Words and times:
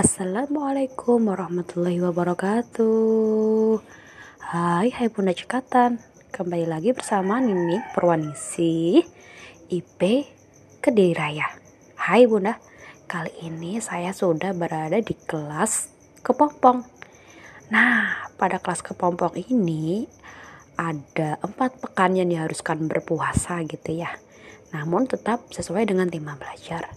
Assalamualaikum 0.00 1.28
warahmatullahi 1.28 2.00
wabarakatuh. 2.00 3.84
Hai 4.40 4.88
hai 4.88 5.12
bunda 5.12 5.36
cekatan. 5.36 6.00
Kembali 6.32 6.64
lagi 6.64 6.96
bersama 6.96 7.36
Nini 7.36 7.76
Purwanisi 7.92 8.96
IP 9.68 10.00
Kediri 10.80 11.12
Raya. 11.12 11.52
Hai 12.00 12.24
bunda. 12.24 12.56
Kali 13.04 13.44
ini 13.44 13.76
saya 13.84 14.16
sudah 14.16 14.56
berada 14.56 14.96
di 14.96 15.12
kelas 15.12 15.92
kepompong. 16.24 16.80
Nah 17.68 18.24
pada 18.40 18.56
kelas 18.56 18.80
kepompong 18.80 19.36
ini 19.52 20.08
Ada 20.80 21.44
empat 21.44 21.76
pekan 21.76 22.16
yang 22.16 22.32
diharuskan 22.32 22.88
berpuasa 22.88 23.60
gitu 23.68 24.00
ya. 24.00 24.16
Namun 24.72 25.04
tetap 25.04 25.44
sesuai 25.52 25.92
dengan 25.92 26.08
tema 26.08 26.40
belajar 26.40 26.88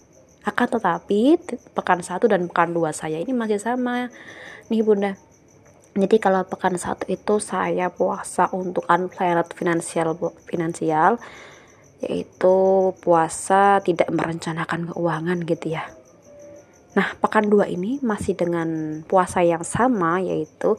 akan 0.43 0.67
tetapi 0.79 1.39
pekan 1.71 2.03
1 2.03 2.19
dan 2.27 2.47
pekan 2.51 2.75
2 2.75 2.91
saya 2.91 3.19
ini 3.19 3.31
masih 3.31 3.59
sama 3.59 4.11
nih 4.67 4.83
bunda. 4.83 5.15
Jadi 5.93 6.17
kalau 6.17 6.41
pekan 6.43 6.75
1 6.75 7.05
itu 7.07 7.37
saya 7.37 7.93
puasa 7.93 8.49
untuk 8.51 8.83
unplanned 8.89 9.53
finansial 9.53 10.17
finansial 10.49 11.21
yaitu 12.03 12.57
puasa 12.99 13.79
tidak 13.79 14.11
merencanakan 14.11 14.91
keuangan 14.91 15.39
gitu 15.47 15.79
ya. 15.79 15.87
Nah, 16.93 17.15
pekan 17.17 17.47
2 17.47 17.71
ini 17.71 18.03
masih 18.03 18.35
dengan 18.35 19.01
puasa 19.07 19.41
yang 19.41 19.63
sama 19.63 20.19
yaitu 20.19 20.75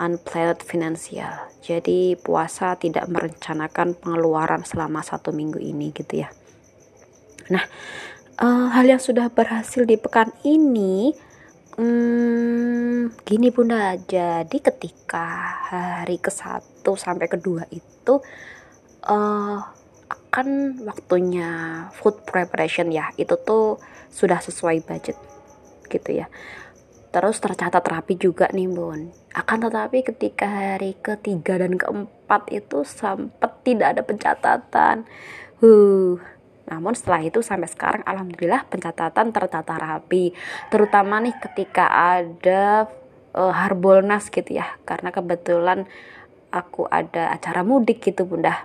unplanned 0.00 0.64
finansial. 0.64 1.52
Jadi 1.62 2.18
puasa 2.18 2.74
tidak 2.80 3.06
merencanakan 3.06 3.94
pengeluaran 3.94 4.66
selama 4.66 5.04
satu 5.04 5.30
minggu 5.30 5.60
ini 5.62 5.94
gitu 5.94 6.26
ya. 6.26 6.32
Nah, 7.52 7.62
uh, 8.40 8.68
hal 8.72 8.86
yang 8.88 9.02
sudah 9.02 9.28
berhasil 9.28 9.84
di 9.84 10.00
pekan 10.00 10.32
ini 10.46 11.12
hmm, 11.76 13.20
gini 13.26 13.48
bunda. 13.52 13.98
Jadi 13.98 14.62
ketika 14.62 15.26
hari 15.68 16.16
ke 16.22 16.32
satu 16.32 16.96
sampai 16.96 17.28
kedua 17.28 17.66
itu 17.68 18.22
uh, 19.08 19.58
akan 20.08 20.48
waktunya 20.88 21.50
food 21.96 22.24
preparation 22.24 22.88
ya. 22.88 23.12
Itu 23.18 23.36
tuh 23.42 23.82
sudah 24.08 24.40
sesuai 24.40 24.84
budget 24.86 25.18
gitu 25.92 26.24
ya. 26.24 26.28
Terus 27.12 27.36
tercatat 27.44 27.84
rapi 27.84 28.16
juga 28.16 28.48
nih 28.48 28.72
bun. 28.72 29.12
Akan 29.36 29.60
tetapi 29.60 30.00
ketika 30.00 30.48
hari 30.48 30.96
ketiga 30.96 31.60
dan 31.60 31.76
keempat 31.76 32.48
itu 32.48 32.88
sempat 32.88 33.60
tidak 33.60 33.96
ada 33.96 34.02
pencatatan. 34.04 35.04
Huh 35.60 36.16
namun 36.72 36.96
setelah 36.96 37.20
itu 37.20 37.44
sampai 37.44 37.68
sekarang 37.68 38.00
alhamdulillah 38.08 38.64
pencatatan 38.64 39.28
tertata 39.28 39.76
rapi. 39.76 40.32
Terutama 40.72 41.20
nih 41.20 41.36
ketika 41.36 41.92
ada 41.92 42.88
uh, 43.36 43.52
Harbolnas 43.52 44.32
gitu 44.32 44.56
ya. 44.56 44.80
Karena 44.88 45.12
kebetulan 45.12 45.84
aku 46.48 46.88
ada 46.88 47.28
acara 47.36 47.60
mudik 47.60 48.00
gitu 48.00 48.24
Bunda. 48.24 48.64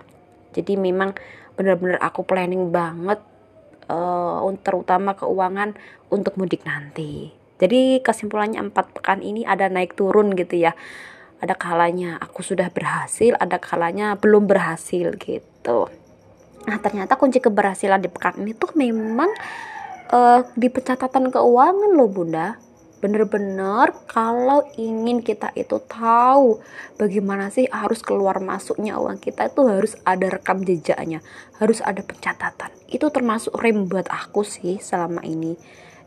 Jadi 0.56 0.80
memang 0.80 1.12
benar-benar 1.52 2.00
aku 2.00 2.24
planning 2.24 2.72
banget 2.72 3.20
uh, 3.92 4.40
terutama 4.64 5.12
keuangan 5.12 5.76
untuk 6.08 6.40
mudik 6.40 6.64
nanti. 6.64 7.36
Jadi 7.60 8.00
kesimpulannya 8.00 8.72
empat 8.72 8.96
pekan 8.96 9.20
ini 9.20 9.44
ada 9.44 9.68
naik 9.68 9.92
turun 9.92 10.32
gitu 10.32 10.56
ya. 10.56 10.72
Ada 11.44 11.54
kalanya 11.60 12.16
aku 12.18 12.40
sudah 12.40 12.72
berhasil, 12.72 13.36
ada 13.36 13.60
kalanya 13.60 14.16
belum 14.16 14.48
berhasil 14.48 15.12
gitu. 15.20 15.92
Nah, 16.68 16.76
ternyata 16.84 17.16
kunci 17.16 17.40
keberhasilan 17.40 18.04
di 18.04 18.12
pekan 18.12 18.36
ini 18.44 18.52
tuh 18.52 18.76
memang 18.76 19.32
uh, 20.12 20.44
di 20.52 20.68
pencatatan 20.68 21.32
keuangan 21.32 21.96
loh, 21.96 22.12
Bunda. 22.12 22.60
Bener-bener 22.98 23.94
kalau 24.10 24.66
ingin 24.74 25.22
kita 25.22 25.54
itu 25.54 25.78
tahu 25.86 26.58
bagaimana 26.98 27.46
sih 27.48 27.70
harus 27.70 28.02
keluar 28.02 28.42
masuknya 28.42 28.98
uang 28.98 29.22
kita 29.22 29.48
itu 29.48 29.62
harus 29.64 29.94
ada 30.02 30.26
rekam 30.26 30.66
jejaknya, 30.66 31.22
harus 31.62 31.78
ada 31.80 32.02
pencatatan. 32.02 32.74
Itu 32.90 33.08
termasuk 33.14 33.54
rem 33.54 33.86
buat 33.86 34.10
aku 34.10 34.42
sih 34.42 34.82
selama 34.82 35.22
ini. 35.22 35.54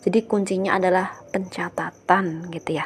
Jadi 0.03 0.27
kuncinya 0.27 0.75
adalah 0.77 1.15
pencatatan 1.31 2.51
gitu 2.51 2.83
ya. 2.83 2.85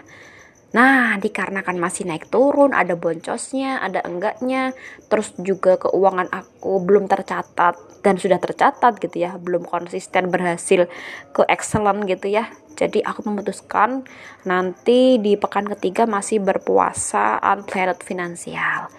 Nah, 0.75 1.15
dikarenakan 1.23 1.79
masih 1.79 2.03
naik 2.03 2.27
turun, 2.27 2.75
ada 2.75 2.99
boncosnya, 2.99 3.79
ada 3.79 4.03
enggaknya, 4.03 4.75
terus 5.07 5.31
juga 5.39 5.79
keuangan 5.79 6.27
aku 6.35 6.83
belum 6.83 7.07
tercatat 7.07 8.03
dan 8.03 8.19
sudah 8.19 8.43
tercatat 8.43 8.99
gitu 8.99 9.23
ya, 9.23 9.39
belum 9.39 9.63
konsisten 9.63 10.27
berhasil 10.27 10.91
ke 11.31 11.47
excellent 11.47 12.03
gitu 12.11 12.27
ya. 12.27 12.51
Jadi 12.75 12.99
aku 12.99 13.23
memutuskan 13.23 14.03
nanti 14.43 15.15
di 15.15 15.39
pekan 15.39 15.63
ketiga 15.71 16.03
masih 16.03 16.43
berpuasa 16.43 17.39
unplanned 17.39 18.03
finansial. 18.03 18.91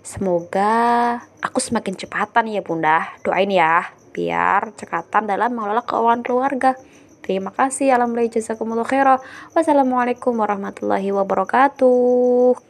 Semoga 0.00 1.20
aku 1.44 1.60
semakin 1.60 1.92
cepatan 1.92 2.48
ya 2.48 2.64
bunda, 2.64 3.04
doain 3.20 3.52
ya, 3.52 3.84
biar 4.16 4.72
cekatan 4.80 5.28
dalam 5.28 5.52
mengelola 5.52 5.84
keuangan 5.84 6.24
keluarga. 6.24 6.72
Terima 7.28 7.52
kasih. 7.52 7.92
Alhamdulillah 7.92 8.32
jazakumullah 8.32 8.88
khairah. 8.88 9.20
Wassalamualaikum 9.52 10.32
warahmatullahi 10.32 11.12
wabarakatuh. 11.12 12.68